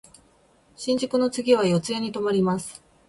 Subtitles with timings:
[0.75, 2.83] 新宿の次は四谷に止まります。